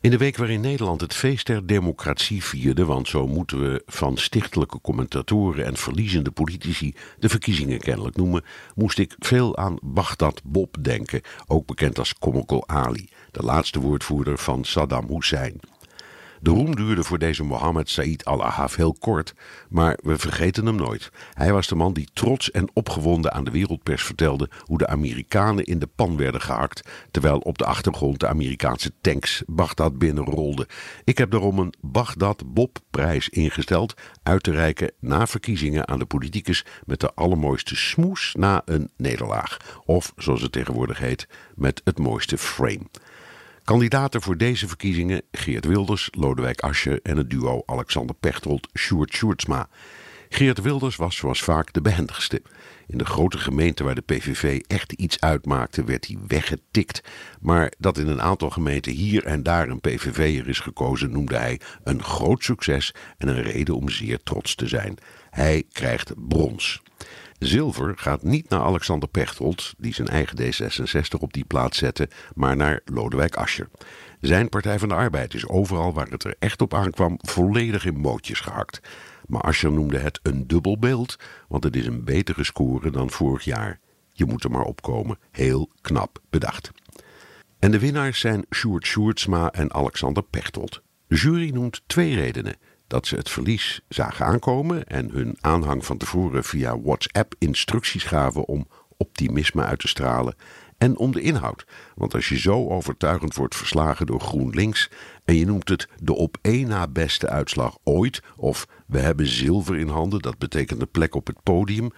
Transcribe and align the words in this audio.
In 0.00 0.10
de 0.10 0.16
week 0.16 0.36
waarin 0.36 0.60
Nederland 0.60 1.00
het 1.00 1.14
feest 1.14 1.46
der 1.46 1.66
democratie 1.66 2.44
vierde, 2.44 2.84
want 2.84 3.08
zo 3.08 3.26
moeten 3.26 3.60
we 3.60 3.82
van 3.86 4.16
stichtelijke 4.16 4.80
commentatoren 4.80 5.64
en 5.64 5.76
verliezende 5.76 6.30
politici 6.30 6.94
de 7.18 7.28
verkiezingen 7.28 7.78
kennelijk 7.78 8.16
noemen, 8.16 8.44
moest 8.74 8.98
ik 8.98 9.14
veel 9.18 9.56
aan 9.56 9.78
Baghdad 9.82 10.40
Bob 10.44 10.76
denken, 10.80 11.20
ook 11.46 11.66
bekend 11.66 11.98
als 11.98 12.14
Comical 12.14 12.68
Ali, 12.68 13.08
de 13.30 13.42
laatste 13.42 13.80
woordvoerder 13.80 14.38
van 14.38 14.64
Saddam 14.64 15.06
Hussein. 15.08 15.60
De 16.40 16.50
roem 16.50 16.76
duurde 16.76 17.04
voor 17.04 17.18
deze 17.18 17.44
Mohammed 17.44 17.90
Said 17.90 18.24
al-Ahaf 18.24 18.76
heel 18.76 18.96
kort, 18.98 19.34
maar 19.68 19.98
we 20.02 20.18
vergeten 20.18 20.66
hem 20.66 20.76
nooit. 20.76 21.10
Hij 21.32 21.52
was 21.52 21.66
de 21.66 21.74
man 21.74 21.92
die 21.92 22.08
trots 22.12 22.50
en 22.50 22.70
opgewonden 22.72 23.32
aan 23.32 23.44
de 23.44 23.50
wereldpers 23.50 24.02
vertelde 24.02 24.50
hoe 24.64 24.78
de 24.78 24.86
Amerikanen 24.86 25.64
in 25.64 25.78
de 25.78 25.86
pan 25.86 26.16
werden 26.16 26.40
gehakt, 26.40 26.88
terwijl 27.10 27.38
op 27.38 27.58
de 27.58 27.64
achtergrond 27.64 28.20
de 28.20 28.28
Amerikaanse 28.28 28.92
tanks 29.00 29.42
Bagdad 29.46 29.98
binnenrolden. 29.98 30.66
Ik 31.04 31.18
heb 31.18 31.30
daarom 31.30 31.58
een 31.58 31.74
Bagdad 31.80 32.54
Bob-prijs 32.54 33.28
ingesteld, 33.28 33.94
uit 34.22 34.42
te 34.42 34.50
reiken 34.50 34.92
na 35.00 35.26
verkiezingen 35.26 35.88
aan 35.88 35.98
de 35.98 36.06
politicus 36.06 36.64
met 36.84 37.00
de 37.00 37.14
allermooiste 37.14 37.76
smoes 37.76 38.34
na 38.38 38.62
een 38.64 38.90
nederlaag. 38.96 39.56
Of, 39.84 40.12
zoals 40.16 40.42
het 40.42 40.52
tegenwoordig 40.52 40.98
heet, 40.98 41.28
met 41.54 41.80
het 41.84 41.98
mooiste 41.98 42.38
frame. 42.38 42.86
Kandidaten 43.68 44.22
voor 44.22 44.36
deze 44.36 44.68
verkiezingen 44.68 45.22
Geert 45.32 45.64
Wilders, 45.64 46.08
Lodewijk 46.10 46.60
Asscher 46.60 47.00
en 47.02 47.16
het 47.16 47.30
duo 47.30 47.62
Alexander 47.66 48.16
Pechtold, 48.20 48.68
Sjoerd 48.78 49.14
Sjoerdsma. 49.14 49.68
Geert 50.28 50.60
Wilders 50.60 50.96
was 50.96 51.16
zoals 51.16 51.42
vaak 51.42 51.72
de 51.72 51.80
behendigste. 51.80 52.42
In 52.86 52.98
de 52.98 53.04
grote 53.04 53.38
gemeente 53.38 53.84
waar 53.84 53.94
de 53.94 54.00
PVV 54.00 54.60
echt 54.66 54.92
iets 54.92 55.20
uitmaakte, 55.20 55.84
werd 55.84 56.06
hij 56.06 56.18
weggetikt. 56.26 57.00
Maar 57.40 57.72
dat 57.78 57.98
in 57.98 58.08
een 58.08 58.22
aantal 58.22 58.50
gemeenten 58.50 58.92
hier 58.92 59.24
en 59.24 59.42
daar 59.42 59.68
een 59.68 59.80
PVV'er 59.80 60.48
is 60.48 60.60
gekozen, 60.60 61.10
noemde 61.10 61.36
hij 61.36 61.60
een 61.84 62.02
groot 62.02 62.44
succes 62.44 62.94
en 63.18 63.28
een 63.28 63.42
reden 63.42 63.76
om 63.76 63.88
zeer 63.88 64.22
trots 64.22 64.54
te 64.54 64.68
zijn. 64.68 64.96
Hij 65.30 65.64
krijgt 65.72 66.12
brons. 66.28 66.82
Zilver 67.38 67.92
gaat 67.96 68.22
niet 68.22 68.48
naar 68.48 68.60
Alexander 68.60 69.08
Pechtold, 69.08 69.74
die 69.78 69.94
zijn 69.94 70.08
eigen 70.08 70.36
D66 70.42 71.18
op 71.18 71.32
die 71.32 71.44
plaats 71.44 71.78
zette, 71.78 72.08
maar 72.34 72.56
naar 72.56 72.80
Lodewijk 72.84 73.36
Asscher. 73.36 73.68
Zijn 74.20 74.48
Partij 74.48 74.78
van 74.78 74.88
de 74.88 74.94
Arbeid 74.94 75.34
is 75.34 75.48
overal 75.48 75.92
waar 75.92 76.08
het 76.08 76.24
er 76.24 76.34
echt 76.38 76.62
op 76.62 76.74
aankwam 76.74 77.18
volledig 77.20 77.84
in 77.84 77.96
mootjes 77.96 78.40
gehakt. 78.40 78.80
Maar 79.26 79.40
Asscher 79.40 79.72
noemde 79.72 79.98
het 79.98 80.20
een 80.22 80.46
dubbelbeeld, 80.46 81.16
want 81.48 81.64
het 81.64 81.76
is 81.76 81.86
een 81.86 82.04
betere 82.04 82.44
score 82.44 82.90
dan 82.90 83.10
vorig 83.10 83.44
jaar. 83.44 83.80
Je 84.12 84.24
moet 84.24 84.44
er 84.44 84.50
maar 84.50 84.64
opkomen. 84.64 85.18
Heel 85.30 85.70
knap 85.80 86.22
bedacht. 86.30 86.70
En 87.58 87.70
de 87.70 87.78
winnaars 87.78 88.20
zijn 88.20 88.46
Sjoerd 88.54 88.86
Sjoerdsma 88.86 89.52
en 89.52 89.72
Alexander 89.72 90.22
Pechtold. 90.22 90.82
De 91.06 91.16
jury 91.16 91.50
noemt 91.50 91.82
twee 91.86 92.14
redenen 92.14 92.56
dat 92.88 93.06
ze 93.06 93.16
het 93.16 93.30
verlies 93.30 93.80
zagen 93.88 94.26
aankomen 94.26 94.86
en 94.86 95.10
hun 95.10 95.36
aanhang 95.40 95.84
van 95.84 95.96
tevoren 95.96 96.44
via 96.44 96.80
WhatsApp 96.80 97.34
instructies 97.38 98.04
gaven 98.04 98.46
om 98.46 98.68
optimisme 98.96 99.62
uit 99.62 99.78
te 99.78 99.88
stralen 99.88 100.34
en 100.78 100.96
om 100.96 101.12
de 101.12 101.20
inhoud. 101.20 101.66
Want 101.94 102.14
als 102.14 102.28
je 102.28 102.38
zo 102.38 102.68
overtuigend 102.68 103.34
wordt 103.34 103.56
verslagen 103.56 104.06
door 104.06 104.20
GroenLinks 104.20 104.90
en 105.24 105.36
je 105.36 105.46
noemt 105.46 105.68
het 105.68 105.88
de 106.02 106.14
op 106.14 106.36
één 106.40 106.68
na 106.68 106.88
beste 106.88 107.28
uitslag 107.28 107.76
ooit 107.84 108.22
of 108.36 108.66
we 108.86 108.98
hebben 108.98 109.26
zilver 109.26 109.78
in 109.78 109.88
handen, 109.88 110.20
dat 110.20 110.38
betekent 110.38 110.80
een 110.80 110.90
plek 110.90 111.14
op 111.14 111.26
het 111.26 111.42
podium, 111.42 111.90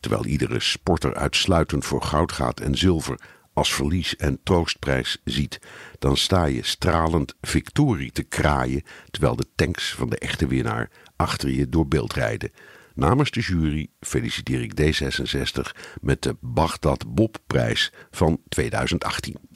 terwijl 0.00 0.26
iedere 0.26 0.60
sporter 0.60 1.14
uitsluitend 1.14 1.84
voor 1.84 2.02
goud 2.02 2.32
gaat 2.32 2.60
en 2.60 2.76
zilver 2.76 3.20
als 3.56 3.74
verlies 3.74 4.16
en 4.16 4.40
troostprijs 4.42 5.20
ziet, 5.24 5.60
dan 5.98 6.16
sta 6.16 6.44
je 6.44 6.64
stralend 6.64 7.34
victorie 7.40 8.12
te 8.12 8.22
kraaien 8.22 8.82
terwijl 9.10 9.36
de 9.36 9.46
tanks 9.54 9.94
van 9.94 10.10
de 10.10 10.18
echte 10.18 10.46
winnaar 10.46 10.90
achter 11.16 11.50
je 11.50 11.68
door 11.68 11.88
beeld 11.88 12.12
rijden. 12.12 12.50
Namens 12.94 13.30
de 13.30 13.40
jury 13.40 13.88
feliciteer 14.00 14.62
ik 14.62 14.72
D66 14.80 15.82
met 16.00 16.22
de 16.22 16.36
Bagdad 16.40 17.14
Bob-prijs 17.14 17.92
van 18.10 18.40
2018. 18.48 19.55